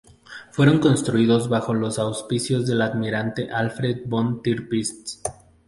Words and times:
Fueron 0.49 0.79
construidos 0.79 1.47
bajo 1.47 1.75
los 1.75 1.99
auspicios 1.99 2.65
del 2.65 2.81
almirante 2.81 3.51
Alfred 3.51 3.99
von 4.07 4.41
Tirpitz. 4.41 5.21